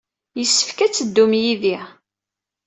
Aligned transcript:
Yessefk 0.39 0.77
ad 0.79 0.89
d-teddum 0.91 1.31
yid-i. 1.41 1.77